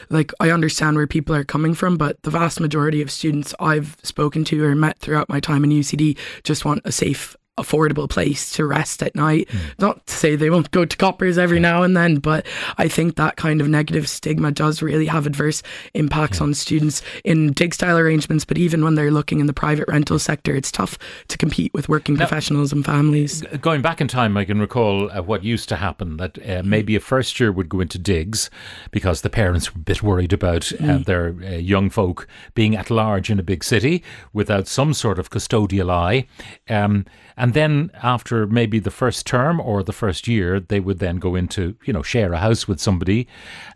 like, 0.10 0.32
I 0.40 0.50
understand 0.50 0.98
where 0.98 1.08
people 1.08 1.36
are 1.36 1.44
coming 1.44 1.76
from, 1.76 1.98
but 1.98 2.22
the 2.24 2.32
vast 2.32 2.60
majority 2.60 3.02
of 3.02 3.12
students 3.12 3.54
I've 3.60 3.96
spoken 4.02 4.44
to 4.46 4.64
or 4.64 4.76
met 4.76 4.98
throughout 5.00 5.30
my 5.30 5.40
time 5.40 5.64
in 5.64 5.70
UCD 5.70 6.18
just 6.44 6.66
want 6.66 6.82
a 6.84 6.92
safe 6.92 7.36
affordable 7.58 8.10
place 8.10 8.52
to 8.52 8.66
rest 8.66 9.02
at 9.02 9.16
night. 9.16 9.48
Mm. 9.50 9.80
Not 9.80 10.08
to 10.08 10.14
say 10.14 10.36
they 10.36 10.50
won't 10.50 10.72
go 10.72 10.84
to 10.84 10.98
coppers 10.98 11.38
every 11.38 11.60
now 11.60 11.84
and 11.84 11.96
then, 11.96 12.18
but 12.18 12.46
I 12.78 12.88
think 12.88 13.16
that 13.16 13.38
kind 13.38 13.62
of 13.62 13.70
negative 13.70 14.10
stigma 14.10 14.52
does 14.52 14.82
really 14.82 15.06
have 15.06 15.26
adverse 15.26 15.64
impacts 15.94 16.40
yeah. 16.40 16.44
on 16.44 16.54
students 16.54 17.02
in 17.24 17.54
dig 17.54 17.74
style 17.74 17.98
arrangements. 17.98 18.44
But 18.44 18.58
even 18.58 18.84
when 18.84 18.96
they're 18.96 19.12
looking 19.12 19.40
in 19.40 19.48
the 19.48 19.54
private 19.54 19.88
rental 19.88 20.20
sector, 20.20 20.54
it's 20.54 20.72
tough 20.72 20.98
to 21.30 21.38
compete 21.38 21.74
with 21.74 21.88
working 21.88 22.16
now, 22.16 22.26
professionals 22.28 22.74
and 22.74 22.84
families. 22.84 23.42
Going 23.62 23.82
back 23.82 24.02
in 24.02 24.08
time, 24.08 24.36
I 24.36 24.44
can 24.44 24.60
recall 24.60 25.10
uh, 25.12 25.22
what 25.22 25.44
used 25.44 25.70
to 25.70 25.78
happen 25.78 26.18
that 26.18 26.38
uh, 26.48 26.62
maybe 26.64 26.96
a 26.96 27.00
first 27.00 27.40
year 27.40 27.52
would 27.52 27.70
go 27.70 27.80
into 27.80 27.98
digs 27.98 28.50
because 28.92 29.22
the 29.22 29.30
parents 29.30 29.74
were 29.74 29.80
a 29.80 29.84
bit 29.84 30.04
worried 30.04 30.34
about 30.34 30.74
uh, 30.74 30.78
mm. 30.78 31.06
their 31.06 31.36
uh, 31.44 31.56
young 31.56 31.90
folk 31.90 32.28
being 32.54 32.76
at 32.76 32.90
large 32.90 33.30
in 33.30 33.40
a 33.40 33.44
big 33.44 33.64
city 33.64 34.04
without 34.34 34.68
some 34.68 34.94
sort 34.94 35.20
of 35.20 35.30
custodial 35.30 35.90
eye. 35.90 36.28
Um, 36.68 37.06
and 37.38 37.45
then 37.54 37.92
after 38.02 38.48
maybe 38.48 38.80
the 38.80 38.92
first 38.92 39.28
term 39.28 39.60
or 39.60 39.84
the 39.84 39.94
first 39.94 40.28
year, 40.28 40.60
they 40.60 40.80
would 40.80 41.00
then 41.00 41.18
go 41.18 41.36
into, 41.36 41.76
you 41.86 41.94
know, 41.94 42.02
share 42.02 42.34
a 42.34 42.38
house 42.38 42.68
with 42.68 42.80
somebody. 42.80 43.28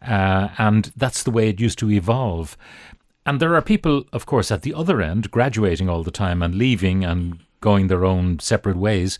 Uh, 0.02 0.50
and 0.58 0.92
that's 0.96 1.24
the 1.24 1.32
way 1.32 1.50
it 1.50 1.60
used 1.60 1.80
to 1.80 1.92
evolve. 1.92 2.58
And 3.26 3.40
there 3.40 3.56
are 3.56 3.62
people, 3.62 4.06
of 4.14 4.26
course, 4.26 4.50
at 4.50 4.62
the 4.62 4.74
other 4.74 5.02
end, 5.02 5.30
graduating 5.30 5.90
all 5.90 6.04
the 6.04 6.12
time 6.12 6.42
and 6.42 6.56
leaving 6.56 7.04
and 7.04 7.40
going 7.62 7.88
their 7.88 8.06
own 8.06 8.40
separate 8.40 8.78
ways. 8.78 9.20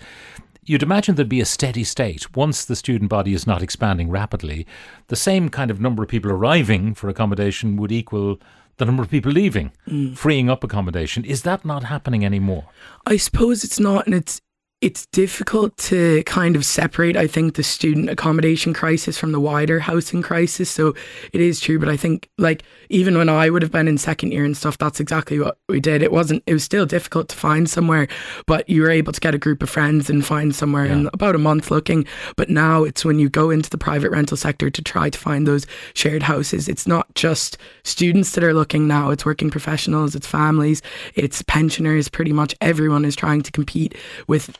You'd 0.64 0.84
imagine 0.84 1.16
there'd 1.16 1.30
be 1.30 1.42
a 1.42 1.46
steady 1.46 1.84
state. 1.84 2.36
Once 2.36 2.64
the 2.64 2.76
student 2.76 3.10
body 3.10 3.34
is 3.34 3.48
not 3.48 3.62
expanding 3.62 4.10
rapidly, 4.10 4.66
the 5.08 5.16
same 5.16 5.50
kind 5.50 5.70
of 5.70 5.82
number 5.82 6.04
of 6.04 6.10
people 6.10 6.32
arriving 6.32 6.94
for 6.94 7.10
accommodation 7.10 7.76
would 7.78 7.92
equal 7.92 8.40
the 8.80 8.86
number 8.86 9.04
of 9.04 9.10
people 9.10 9.32
leaving, 9.32 9.72
mm. 9.88 10.18
freeing 10.18 10.50
up 10.50 10.64
accommodation. 10.64 11.24
Is 11.24 11.44
that 11.44 11.64
not 11.64 11.84
happening 11.84 12.26
anymore? 12.26 12.66
I 13.06 13.18
suppose 13.18 13.64
it's 13.64 13.80
not, 13.80 14.06
and 14.08 14.16
it's 14.16 14.42
it's 14.82 15.08
difficult 15.08 15.76
to 15.78 16.24
kind 16.24 16.56
of 16.56 16.64
separate, 16.64 17.18
I 17.18 17.28
think, 17.28 17.56
the 17.56 17.64
student 17.64 18.10
accommodation 18.10 18.74
crisis 18.74 19.18
from 19.18 19.34
the 19.34 19.40
wider 19.40 19.82
housing 19.82 20.22
crisis. 20.22 20.70
So 20.70 20.96
it 21.34 21.42
is 21.42 21.60
true, 21.60 21.80
but 21.80 21.90
I 21.90 21.98
think, 21.98 22.30
like, 22.38 22.64
even 22.88 23.18
when 23.18 23.28
I 23.28 23.50
would 23.50 23.62
have 23.62 23.74
been 23.74 23.90
in 23.90 23.98
second 23.98 24.32
year 24.32 24.46
and 24.46 24.56
stuff, 24.56 24.78
that's 24.78 25.02
exactly 25.02 25.38
what 25.38 25.58
we 25.68 25.82
did. 25.82 26.02
It 26.02 26.14
wasn't, 26.14 26.44
it 26.48 26.54
was 26.54 26.64
still 26.64 26.86
difficult 26.86 27.28
to 27.28 27.36
find 27.36 27.70
somewhere, 27.70 28.08
but 28.46 28.70
you 28.70 28.82
were 28.82 28.90
able 28.90 29.12
to 29.12 29.20
get 29.20 29.36
a 29.36 29.38
group 29.38 29.62
of 29.62 29.70
friends 29.70 30.10
and 30.10 30.26
find 30.26 30.56
somewhere 30.56 30.86
Yeah. 30.86 30.94
in 30.94 31.10
about 31.12 31.36
a 31.36 31.40
month 31.40 31.72
looking. 31.72 32.06
But 32.38 32.50
now 32.50 32.86
it's 32.86 33.04
when 33.04 33.20
you 33.20 33.28
go 33.28 33.50
into 33.50 33.70
the 33.70 33.78
private 33.78 34.12
rental 34.12 34.38
sector 34.38 34.70
to 34.70 34.82
try 34.82 35.10
to 35.10 35.20
find 35.20 35.46
those 35.46 35.68
shared 35.94 36.24
houses, 36.24 36.70
it's 36.70 36.88
not 36.88 37.14
just 37.16 37.58
students 37.84 38.32
that 38.32 38.46
are 38.46 38.54
looking 38.54 38.88
now, 38.88 39.10
it's 39.10 39.26
working 39.26 39.50
professionals, 39.50 40.16
it's 40.16 40.28
families, 40.28 40.82
it's 41.16 41.42
pensioners, 41.42 42.08
pretty 42.08 42.32
much 42.32 42.56
everyone 42.62 43.04
is 43.04 43.16
trying 43.18 43.42
to 43.42 43.52
compete 43.52 43.94
with 44.28 44.58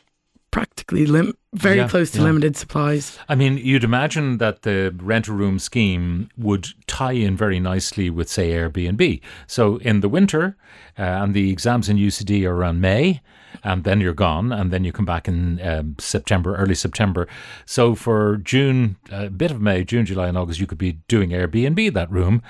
practically 0.50 1.06
lim- 1.06 1.34
very 1.54 1.78
Yeah, 1.78 1.88
close 1.88 2.10
to 2.12 2.18
yeah. 2.18 2.24
limited 2.24 2.56
supplies. 2.56 3.18
I 3.28 3.34
mean, 3.34 3.56
you'd 3.58 3.84
imagine 3.84 4.38
that 4.38 4.62
the 4.62 4.94
rent 5.00 5.28
a 5.28 5.32
room 5.32 5.58
scheme 5.58 6.28
would 6.36 6.68
tie 6.86 7.12
in 7.12 7.36
very 7.36 7.60
nicely 7.60 8.10
with, 8.10 8.28
say, 8.28 8.50
Airbnb. 8.50 9.20
So 9.46 9.76
in 9.78 10.00
the 10.00 10.08
winter, 10.08 10.56
uh, 10.98 11.02
and 11.02 11.34
the 11.34 11.50
exams 11.50 11.88
in 11.88 11.96
UCD 11.96 12.44
are 12.44 12.54
around 12.54 12.80
May, 12.80 13.20
and 13.64 13.84
then 13.84 14.00
you're 14.00 14.14
gone, 14.14 14.52
and 14.52 14.70
then 14.72 14.84
you 14.84 14.92
come 14.92 15.04
back 15.04 15.26
in 15.28 15.60
um, 15.66 15.96
September, 15.98 16.54
early 16.56 16.74
September. 16.74 17.26
So 17.66 17.94
for 17.94 18.36
June, 18.38 18.96
a 19.10 19.28
bit 19.28 19.50
of 19.50 19.60
May, 19.60 19.84
June, 19.84 20.06
July, 20.06 20.28
and 20.28 20.38
August, 20.38 20.60
you 20.60 20.66
could 20.66 20.78
be 20.78 20.98
doing 21.08 21.30
Airbnb 21.30 21.92
that 21.94 22.10
room. 22.10 22.42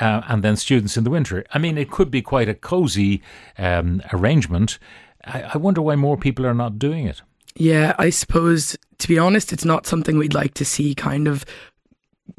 Uh, 0.00 0.22
and 0.28 0.44
then 0.44 0.54
students 0.54 0.96
in 0.96 1.02
the 1.02 1.10
winter. 1.10 1.44
I 1.52 1.58
mean, 1.58 1.76
it 1.76 1.90
could 1.90 2.08
be 2.08 2.22
quite 2.22 2.48
a 2.48 2.54
cozy 2.54 3.20
um, 3.58 4.00
arrangement. 4.12 4.78
I, 5.24 5.42
I 5.54 5.56
wonder 5.58 5.82
why 5.82 5.96
more 5.96 6.16
people 6.16 6.46
are 6.46 6.54
not 6.54 6.78
doing 6.78 7.04
it. 7.04 7.20
Yeah, 7.58 7.96
I 7.98 8.10
suppose 8.10 8.76
to 8.98 9.08
be 9.08 9.18
honest, 9.18 9.52
it's 9.52 9.64
not 9.64 9.86
something 9.86 10.18
we'd 10.18 10.34
like 10.34 10.54
to 10.54 10.64
see 10.64 10.94
kind 10.94 11.28
of 11.28 11.44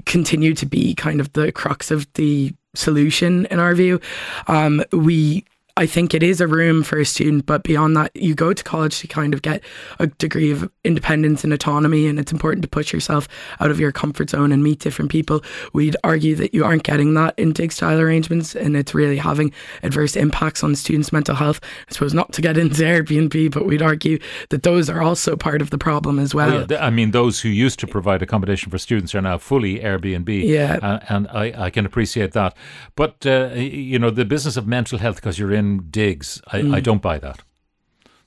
continue 0.05 0.53
to 0.53 0.65
be 0.65 0.93
kind 0.93 1.19
of 1.19 1.33
the 1.33 1.51
crux 1.51 1.91
of 1.91 2.11
the 2.13 2.53
solution 2.75 3.45
in 3.47 3.59
our 3.59 3.73
view. 3.73 3.99
Um, 4.47 4.83
we 4.91 5.45
I 5.79 5.85
think 5.85 6.13
it 6.13 6.23
is 6.23 6.41
a 6.41 6.47
room 6.47 6.83
for 6.83 6.99
a 6.99 7.05
student, 7.05 7.45
but 7.45 7.63
beyond 7.63 7.95
that, 7.95 8.13
you 8.13 8.35
go 8.35 8.51
to 8.51 8.63
college 8.65 8.99
to 8.99 9.07
kind 9.07 9.33
of 9.33 9.41
get 9.41 9.63
a 9.97 10.07
degree 10.07 10.51
of 10.51 10.69
independence 10.83 11.45
and 11.45 11.53
autonomy, 11.53 12.05
and 12.05 12.19
it's 12.19 12.33
important 12.33 12.63
to 12.63 12.67
push 12.67 12.91
yourself 12.91 13.29
out 13.61 13.71
of 13.71 13.79
your 13.79 13.93
comfort 13.93 14.29
zone 14.29 14.51
and 14.51 14.61
meet 14.61 14.79
different 14.79 15.09
people. 15.09 15.41
We'd 15.71 15.95
argue 16.03 16.35
that 16.35 16.53
you 16.53 16.65
aren't 16.65 16.83
getting 16.83 17.13
that 17.13 17.33
in 17.37 17.53
dig 17.53 17.71
style 17.71 17.97
arrangements, 17.97 18.57
and 18.57 18.75
it's 18.75 18.93
really 18.93 19.15
having 19.15 19.53
adverse 19.81 20.17
impacts 20.17 20.65
on 20.65 20.75
students' 20.75 21.13
mental 21.13 21.35
health. 21.35 21.61
I 21.89 21.93
suppose 21.93 22.13
not 22.13 22.33
to 22.33 22.41
get 22.41 22.57
into 22.57 22.81
Airbnb, 22.81 23.53
but 23.53 23.65
we'd 23.65 23.81
argue 23.81 24.19
that 24.49 24.63
those 24.63 24.89
are 24.89 25.01
also 25.01 25.37
part 25.37 25.61
of 25.61 25.69
the 25.69 25.77
problem 25.77 26.19
as 26.19 26.35
well. 26.35 26.67
Yeah, 26.69 26.85
I 26.85 26.89
mean, 26.89 27.11
those 27.11 27.39
who 27.39 27.47
used 27.47 27.79
to 27.79 27.87
provide 27.87 28.21
accommodation 28.21 28.69
for 28.69 28.79
students 28.79 29.15
are 29.15 29.21
now 29.21 29.37
fully 29.37 29.79
Airbnb. 29.79 30.43
Yeah. 30.45 30.79
uh, 30.81 30.99
and 31.07 31.29
I, 31.29 31.53
I 31.67 31.69
can 31.69 31.85
appreciate 31.85 32.33
that. 32.33 32.57
But 32.97 33.25
uh, 33.25 33.51
you 33.53 33.97
know, 33.97 34.09
the 34.09 34.25
business 34.25 34.57
of 34.57 34.67
mental 34.67 34.99
health 34.99 35.15
because 35.15 35.39
you're 35.39 35.53
in 35.53 35.68
digs, 35.77 36.41
I, 36.47 36.57
I 36.57 36.61
hmm. 36.61 36.79
don't 36.79 37.01
buy 37.01 37.19
that. 37.19 37.39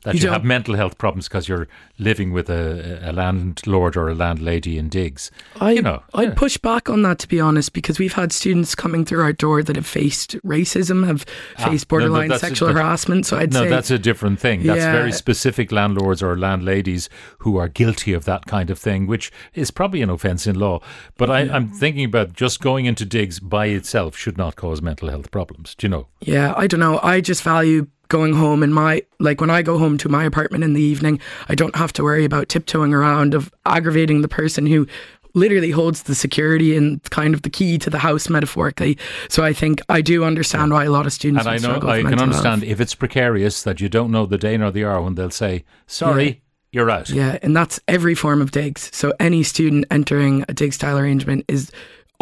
That. 0.02 0.14
You 0.14 0.22
you, 0.22 0.30
have 0.30 0.44
mental 0.44 0.74
health 0.74 0.98
problems 0.98 1.28
because 1.28 1.48
you're 1.48 1.68
living 1.98 2.32
with 2.32 2.50
a, 2.50 3.00
a 3.08 3.12
landlord 3.12 3.96
or 3.96 4.08
a 4.08 4.14
landlady 4.14 4.76
in 4.76 4.88
digs. 4.88 5.30
I, 5.60 5.72
you 5.72 5.82
know, 5.82 6.02
I'd 6.14 6.30
yeah. 6.30 6.34
push 6.34 6.58
back 6.58 6.90
on 6.90 7.02
that 7.02 7.20
to 7.20 7.28
be 7.28 7.40
honest, 7.40 7.72
because 7.72 7.98
we've 7.98 8.14
had 8.14 8.32
students 8.32 8.74
coming 8.74 9.04
through 9.04 9.22
our 9.22 9.32
door 9.32 9.62
that 9.62 9.76
have 9.76 9.86
faced 9.86 10.36
racism, 10.42 11.06
have 11.06 11.24
Ah, 11.58 11.68
faced 11.70 11.90
no, 11.90 11.98
no, 11.98 12.08
borderline 12.08 12.38
sexual 12.38 12.68
that- 12.68 12.74
harassment. 12.74 13.26
So 13.26 13.36
I'd 13.38 13.52
say 13.52 13.60
no, 13.60 13.64
say 13.66 13.70
that's 13.70 13.90
a 13.90 13.98
different 13.98 14.40
thing. 14.40 14.64
That's 14.64 14.80
Yeah. 14.80 14.92
very 14.92 15.12
specific 15.12 15.70
landlords 15.70 16.22
or 16.22 16.36
landladies 16.36 17.08
who 17.38 17.56
are 17.56 17.68
guilty 17.68 18.12
of 18.12 18.24
that 18.24 18.46
kind 18.46 18.70
of 18.70 18.78
thing, 18.78 19.06
which 19.06 19.30
is 19.54 19.70
probably 19.70 20.02
an 20.02 20.10
offence 20.10 20.46
in 20.46 20.58
law. 20.58 20.80
But 21.16 21.30
I, 21.30 21.40
I'm 21.42 21.68
thinking 21.68 22.04
about 22.04 22.32
just 22.32 22.60
going 22.60 22.86
into 22.86 23.04
digs 23.04 23.38
by 23.38 23.66
itself 23.66 24.16
should 24.16 24.36
not 24.36 24.56
cause 24.56 24.82
mental 24.82 25.10
health 25.10 25.30
problems. 25.30 25.74
Do 25.76 25.86
you 25.86 25.90
know? 25.90 26.06
Yeah, 26.20 26.54
I 26.56 26.66
don't 26.66 26.80
know. 26.80 26.98
I 27.02 27.20
just 27.20 27.42
value 27.42 27.86
going 28.12 28.34
home 28.34 28.62
in 28.62 28.72
my 28.72 29.02
like 29.18 29.40
when 29.40 29.50
I 29.50 29.62
go 29.62 29.78
home 29.78 29.96
to 29.98 30.08
my 30.08 30.24
apartment 30.24 30.62
in 30.64 30.74
the 30.74 30.82
evening, 30.82 31.18
I 31.48 31.54
don't 31.54 31.74
have 31.76 31.92
to 31.94 32.02
worry 32.04 32.24
about 32.26 32.48
tiptoeing 32.50 32.92
around 32.94 33.32
of 33.34 33.50
aggravating 33.64 34.20
the 34.20 34.28
person 34.28 34.66
who 34.66 34.86
literally 35.34 35.70
holds 35.70 36.02
the 36.02 36.14
security 36.14 36.76
and 36.76 37.02
kind 37.10 37.32
of 37.32 37.40
the 37.40 37.48
key 37.48 37.78
to 37.78 37.88
the 37.88 37.98
house 37.98 38.28
metaphorically. 38.28 38.98
So 39.30 39.42
I 39.42 39.54
think 39.54 39.80
I 39.88 40.02
do 40.02 40.24
understand 40.24 40.72
why 40.74 40.84
a 40.84 40.90
lot 40.90 41.06
of 41.06 41.12
students 41.14 41.46
And 41.46 41.54
I 41.54 41.56
know 41.66 41.76
I 41.88 42.02
can 42.02 42.20
understand 42.20 42.62
health. 42.62 42.72
if 42.72 42.80
it's 42.82 42.94
precarious 42.94 43.62
that 43.62 43.80
you 43.80 43.88
don't 43.88 44.10
know 44.10 44.26
the 44.26 44.36
day 44.36 44.58
nor 44.58 44.70
the 44.70 44.84
hour 44.84 45.00
when 45.00 45.14
they'll 45.14 45.30
say, 45.30 45.64
"Sorry, 45.86 46.26
Yeah. 46.26 46.34
you're 46.72 46.90
out." 46.90 47.08
Yeah, 47.08 47.38
and 47.42 47.56
that's 47.56 47.80
every 47.88 48.14
form 48.14 48.42
of 48.42 48.50
digs. 48.50 48.90
So 48.92 49.14
any 49.18 49.42
student 49.42 49.86
entering 49.90 50.44
a 50.50 50.52
digs 50.52 50.74
style 50.76 50.98
arrangement 50.98 51.46
is 51.48 51.70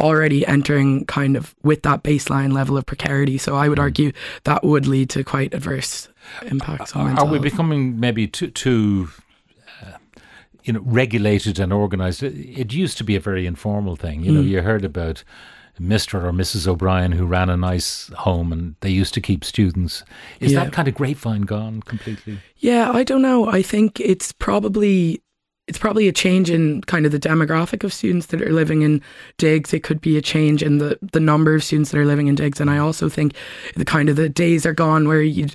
already 0.01 0.47
entering 0.47 1.05
kind 1.07 1.37
of 1.37 1.55
with 1.63 1.83
that 1.83 2.03
baseline 2.03 2.53
level 2.53 2.77
of 2.77 2.87
precarity. 2.87 3.39
So 3.39 3.55
I 3.57 3.69
would 3.69 3.79
Mm. 3.79 3.83
argue 3.83 4.13
that 4.45 4.65
would 4.65 4.87
lead 4.87 5.11
to 5.11 5.23
quite 5.25 5.55
adverse 5.55 6.09
impacts 6.47 6.95
on 6.97 7.03
Are, 7.03 7.05
mental 7.09 7.27
are 7.27 7.31
we 7.31 7.37
health. 7.39 7.43
becoming 7.45 8.01
maybe 8.01 8.27
too, 8.27 8.49
too 8.49 9.09
uh, 9.83 9.99
you 10.65 10.73
know, 10.73 10.81
regulated 10.85 11.59
and 11.59 11.73
organized? 11.73 12.23
It, 12.23 12.35
it 12.37 12.73
used 12.73 12.99
to 12.99 13.05
be 13.05 13.17
a 13.17 13.21
very 13.21 13.47
informal 13.47 13.97
thing. 13.97 14.23
You 14.23 14.33
know, 14.33 14.41
you 14.41 14.63
heard 14.63 14.85
about 14.85 15.23
Mr. 15.81 16.23
or 16.23 16.31
Mrs. 16.33 16.67
O'Brien 16.69 17.13
who 17.13 17.25
ran 17.25 17.49
a 17.49 17.57
nice 17.57 18.11
home 18.19 18.53
and 18.53 18.75
they 18.81 18.91
used 18.91 19.15
to 19.15 19.21
keep 19.21 19.45
students. 19.45 20.05
Is 20.39 20.53
Yeah. 20.53 20.65
that 20.65 20.73
kind 20.73 20.89
of 20.89 20.95
grapevine 20.95 21.43
gone 21.43 21.81
completely? 21.83 22.39
Yeah, 22.59 22.91
I 22.93 23.03
don't 23.03 23.23
know. 23.23 23.49
I 23.49 23.63
think 23.63 23.99
it's 23.99 24.31
probably 24.33 25.23
it's 25.71 25.79
probably 25.79 26.09
a 26.09 26.13
change 26.13 26.51
in 26.51 26.83
kind 26.83 27.07
of 27.07 27.13
the 27.13 27.19
demographic 27.21 27.85
of 27.85 27.93
students 27.93 28.27
that 28.27 28.43
are 28.43 28.53
living 28.53 28.83
in 28.83 29.01
digs. 29.39 29.73
It 29.73 29.85
could 29.85 30.01
be 30.01 30.17
a 30.17 30.21
change 30.21 30.65
in 30.65 30.79
the 30.79 30.99
the 31.13 31.21
number 31.21 31.55
of 31.55 31.63
students 31.63 31.93
that 31.93 31.99
are 31.99 32.05
living 32.05 32.27
in 32.27 32.35
digs, 32.35 32.61
and 32.61 32.69
I 32.69 32.79
also 32.79 33.09
think 33.09 33.35
the 33.77 33.85
kind 33.85 34.09
of 34.09 34.17
the 34.17 34.29
days 34.29 34.67
are 34.67 34.75
gone 34.75 35.07
where 35.07 35.23
you. 35.23 35.47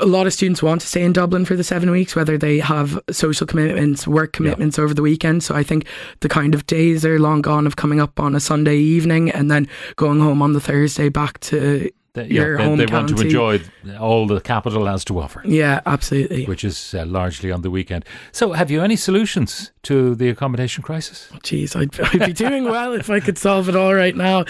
A 0.00 0.06
lot 0.06 0.26
of 0.26 0.32
students 0.32 0.62
want 0.62 0.80
to 0.80 0.86
stay 0.86 1.02
in 1.02 1.12
Dublin 1.12 1.44
for 1.44 1.56
the 1.56 1.64
seven 1.64 1.90
weeks, 1.90 2.16
whether 2.16 2.38
they 2.38 2.58
have 2.58 2.98
social 3.10 3.46
commitments, 3.46 4.06
work 4.06 4.32
commitments 4.32 4.78
over 4.78 4.92
the 4.92 5.02
weekend. 5.02 5.42
So 5.42 5.54
I 5.54 5.62
think 5.62 5.86
the 6.20 6.28
kind 6.28 6.54
of 6.54 6.66
days 6.66 7.06
are 7.06 7.18
long 7.18 7.40
gone 7.40 7.66
of 7.66 7.76
coming 7.76 7.98
up 7.98 8.20
on 8.20 8.34
a 8.34 8.40
Sunday 8.40 8.76
evening 8.76 9.30
and 9.30 9.50
then 9.50 9.66
going 9.96 10.20
home 10.20 10.42
on 10.42 10.52
the 10.52 10.60
Thursday 10.60 11.08
back 11.08 11.40
to 11.40 11.90
They, 12.14 12.26
your 12.28 12.58
yeah, 12.58 12.64
home 12.64 12.78
they, 12.78 12.86
they 12.86 12.92
want 12.92 13.08
to 13.10 13.20
enjoy 13.20 13.60
all 14.00 14.26
the 14.26 14.40
capital 14.40 14.86
has 14.86 15.04
to 15.06 15.20
offer. 15.20 15.42
Yeah, 15.44 15.80
absolutely. 15.84 16.46
Which 16.46 16.64
is 16.64 16.94
uh, 16.94 17.04
largely 17.04 17.52
on 17.52 17.62
the 17.62 17.70
weekend. 17.70 18.04
So, 18.32 18.52
have 18.52 18.70
you 18.70 18.82
any 18.82 18.96
solutions 18.96 19.72
to 19.82 20.14
the 20.14 20.28
accommodation 20.30 20.82
crisis? 20.82 21.28
Jeez, 21.42 21.76
I'd, 21.76 22.00
I'd 22.22 22.26
be 22.26 22.32
doing 22.32 22.64
well 22.64 22.92
if 22.94 23.10
I 23.10 23.20
could 23.20 23.38
solve 23.38 23.68
it 23.68 23.76
all 23.76 23.94
right 23.94 24.16
now. 24.16 24.44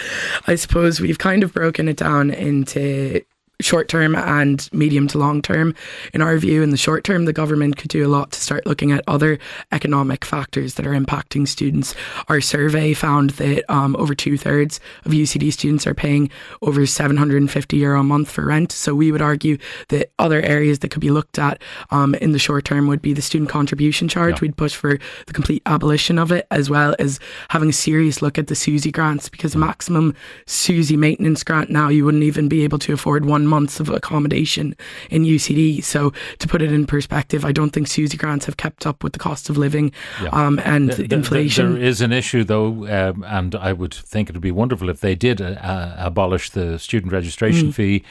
I 0.47 0.55
suppose 0.55 1.01
we've 1.01 1.19
kind 1.19 1.43
of 1.43 1.53
broken 1.53 1.87
it 1.89 1.97
down 1.97 2.31
into 2.31 3.21
short 3.61 3.89
term 3.89 4.15
and 4.15 4.69
medium 4.71 5.07
to 5.09 5.17
long 5.17 5.41
term. 5.41 5.75
In 6.13 6.21
our 6.21 6.37
view, 6.37 6.63
in 6.63 6.69
the 6.69 6.77
short 6.77 7.03
term, 7.03 7.25
the 7.25 7.33
government 7.33 7.77
could 7.77 7.89
do 7.89 8.05
a 8.05 8.09
lot 8.09 8.31
to 8.31 8.41
start 8.41 8.65
looking 8.65 8.91
at 8.91 9.03
other 9.07 9.37
economic 9.71 10.23
factors 10.23 10.75
that 10.75 10.87
are 10.87 10.93
impacting 10.93 11.47
students. 11.47 11.93
Our 12.27 12.41
survey 12.41 12.93
found 12.93 13.31
that 13.31 13.69
um, 13.71 13.95
over 13.97 14.15
two 14.15 14.37
thirds 14.37 14.79
of 15.05 15.11
UCD 15.11 15.51
students 15.51 15.85
are 15.85 15.93
paying 15.93 16.29
over 16.61 16.85
750 16.85 17.77
euro 17.77 17.99
a 17.99 18.03
month 18.03 18.31
for 18.31 18.45
rent. 18.45 18.71
So 18.71 18.95
we 18.95 19.11
would 19.11 19.21
argue 19.21 19.57
that 19.89 20.11
other 20.19 20.41
areas 20.41 20.79
that 20.79 20.91
could 20.91 21.01
be 21.01 21.11
looked 21.11 21.37
at 21.37 21.61
um, 21.91 22.15
in 22.15 22.31
the 22.31 22.39
short 22.39 22.65
term 22.65 22.87
would 22.87 23.01
be 23.01 23.13
the 23.13 23.21
student 23.21 23.49
contribution 23.49 24.07
charge. 24.07 24.35
Yeah. 24.35 24.41
We'd 24.41 24.57
push 24.57 24.75
for 24.75 24.99
the 25.27 25.33
complete 25.33 25.61
abolition 25.65 26.17
of 26.17 26.31
it, 26.31 26.47
as 26.51 26.69
well 26.69 26.95
as 26.99 27.19
having 27.49 27.69
a 27.69 27.73
serious 27.73 28.21
look 28.21 28.37
at 28.37 28.47
the 28.47 28.55
SUSI 28.55 28.91
grants, 28.91 29.27
because 29.27 29.55
maximum 29.55 30.15
SUSI 30.45 30.97
maintenance 30.97 31.43
grant 31.43 31.69
now 31.69 31.89
you 31.89 32.05
wouldn't 32.05 32.23
even 32.23 32.47
be 32.47 32.63
able 32.63 32.79
to 32.79 32.93
afford 32.93 33.25
one 33.25 33.48
month's 33.49 33.79
of 33.79 33.89
accommodation 33.89 34.75
in 35.09 35.23
UCD. 35.23 35.83
So 35.83 36.13
to 36.39 36.47
put 36.47 36.61
it 36.61 36.71
in 36.71 36.85
perspective, 36.85 37.43
I 37.43 37.51
don't 37.51 37.71
think 37.71 37.87
SUSI 37.87 38.17
grants 38.17 38.45
have 38.45 38.57
kept 38.57 38.85
up 38.85 39.03
with 39.03 39.13
the 39.13 39.19
cost 39.19 39.49
of 39.49 39.57
living 39.57 39.91
Yeah. 40.21 40.29
um, 40.31 40.59
and 40.63 40.87
Th- 40.89 40.97
th- 41.09 41.11
inflation. 41.11 41.73
There 41.73 41.83
is 41.83 42.01
an 42.01 42.11
issue, 42.13 42.43
though, 42.43 42.87
um, 42.87 43.23
and 43.27 43.55
I 43.55 43.73
would 43.73 43.93
think 43.93 44.29
it 44.29 44.33
would 44.35 44.41
be 44.41 44.51
wonderful 44.51 44.89
if 44.89 44.99
they 45.01 45.15
did 45.15 45.41
uh, 45.41 45.45
uh, 45.73 45.95
abolish 45.97 46.49
the 46.51 46.77
student 46.79 47.11
registration 47.11 47.69
Mm. 47.69 47.73
fee. 47.73 48.03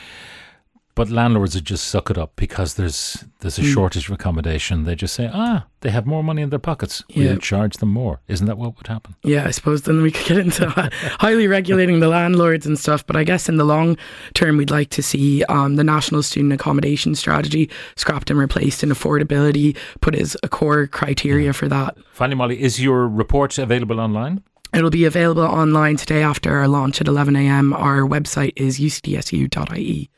But 0.99 1.11
landlords 1.11 1.55
would 1.55 1.65
just 1.65 1.87
suck 1.87 2.11
it 2.11 2.19
up 2.19 2.33
because 2.35 2.75
there's 2.75 3.25
there's 3.39 3.57
a 3.57 3.63
Mm. 3.63 3.73
shortage 3.73 4.09
of 4.09 4.15
accommodation. 4.15 4.83
They 4.83 4.97
just 4.97 5.15
say, 5.15 5.31
ah, 5.33 5.67
they 5.83 5.91
have 5.91 6.07
more 6.07 6.25
money 6.25 6.43
in 6.43 6.51
their 6.51 6.59
pockets. 6.59 7.05
Yeah. 7.09 7.17
We'll 7.29 7.37
charge 7.39 7.77
them 7.77 7.91
more. 7.91 8.21
Isn't 8.27 8.47
that 8.49 8.59
what 8.59 8.77
would 8.77 8.89
happen? 8.89 9.15
Yeah, 9.23 9.45
I 9.47 9.53
suppose 9.53 9.83
then 9.83 10.03
we 10.03 10.11
could 10.11 10.27
get 10.27 10.39
into 10.39 10.69
highly 11.21 11.47
regulating 11.47 12.01
the 12.01 12.09
landlords 12.09 12.67
and 12.67 12.77
stuff. 12.77 13.07
But 13.07 13.15
I 13.15 13.23
guess 13.23 13.49
in 13.49 13.59
the 13.59 13.65
long 13.65 13.97
term, 14.35 14.57
we'd 14.57 14.73
like 14.73 14.91
to 14.91 15.03
see 15.03 15.45
um, 15.45 15.77
the 15.77 15.85
national 15.85 16.25
student 16.25 16.53
accommodation 16.53 17.15
strategy 17.15 17.71
scrapped 17.95 18.29
and 18.29 18.39
replaced, 18.41 18.83
and 18.83 18.91
affordability 18.91 19.77
put 20.01 20.17
as 20.17 20.37
a 20.43 20.49
core 20.49 20.89
criteria 20.89 21.53
for 21.53 21.69
that. 21.69 21.97
Finally, 22.13 22.35
Molly, 22.37 22.61
is 22.61 22.83
your 22.83 23.07
report 23.07 23.57
available 23.57 24.01
online? 24.01 24.43
It'll 24.75 24.91
be 24.91 25.05
available 25.05 25.45
online 25.45 25.97
today 25.97 26.23
after 26.25 26.57
our 26.59 26.67
launch 26.67 27.01
at 27.01 27.07
11 27.09 27.37
a.m. 27.37 27.73
Our 27.73 28.01
website 28.01 28.53
is 28.57 28.81
ucdsu.ie. 28.81 30.11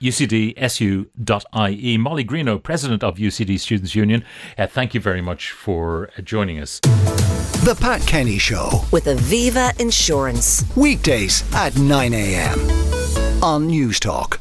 ucdsu.ie. 0.00 1.98
Molly 1.98 2.24
Greenough, 2.24 2.62
President 2.62 3.04
of 3.04 3.16
UCD 3.16 3.58
Students' 3.58 3.94
Union, 3.94 4.24
uh, 4.58 4.66
thank 4.66 4.94
you 4.94 5.00
very 5.00 5.20
much 5.20 5.52
for 5.52 6.10
uh, 6.16 6.22
joining 6.22 6.58
us. 6.58 6.80
The 6.80 7.76
Pat 7.78 8.00
Kenny 8.06 8.38
Show. 8.38 8.84
With 8.90 9.04
Aviva 9.04 9.78
Insurance. 9.80 10.64
Weekdays 10.76 11.44
at 11.54 11.76
9 11.76 12.14
a.m. 12.14 12.58
on 13.42 13.68
Newstalk. 13.68 14.38